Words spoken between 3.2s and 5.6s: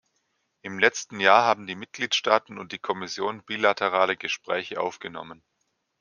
bilaterale Gespräche aufgenommen.